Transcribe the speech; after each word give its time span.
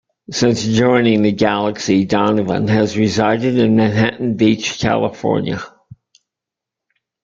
Since 0.31 0.63
joining 0.63 1.21
the 1.21 1.31
Galaxy 1.31 2.05
Donovan 2.05 2.67
has 2.69 2.97
resided 2.97 3.55
in 3.59 3.75
Manhattan 3.75 4.35
Beach, 4.35 4.79
California. 4.79 5.61